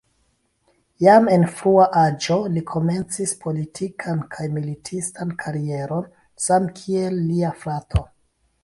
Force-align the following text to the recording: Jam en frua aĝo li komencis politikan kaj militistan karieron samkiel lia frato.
Jam 1.07 1.27
en 1.33 1.43
frua 1.59 1.85
aĝo 2.03 2.37
li 2.55 2.65
komencis 2.73 3.35
politikan 3.45 4.25
kaj 4.35 4.49
militistan 4.57 5.37
karieron 5.45 6.11
samkiel 6.49 7.23
lia 7.33 7.55
frato. 7.63 8.09